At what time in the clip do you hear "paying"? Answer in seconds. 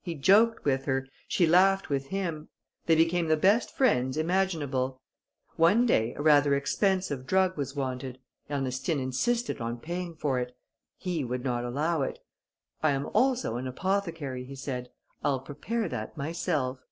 9.80-10.14